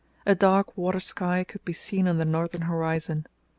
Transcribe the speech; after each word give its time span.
A 0.25 0.33
dark 0.33 0.75
water 0.75 0.99
sky 0.99 1.43
could 1.43 1.63
be 1.63 1.73
seen 1.73 2.07
on 2.07 2.17
the 2.17 2.25
northern 2.25 2.63
horizon. 2.63 3.27